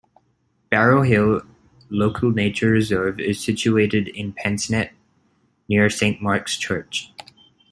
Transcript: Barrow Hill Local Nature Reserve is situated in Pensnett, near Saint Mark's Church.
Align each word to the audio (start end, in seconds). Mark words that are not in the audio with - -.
Barrow 0.71 1.03
Hill 1.03 1.43
Local 1.89 2.31
Nature 2.31 2.71
Reserve 2.71 3.19
is 3.19 3.39
situated 3.39 4.07
in 4.07 4.33
Pensnett, 4.33 4.93
near 5.69 5.91
Saint 5.91 6.19
Mark's 6.23 6.57
Church. 6.57 7.13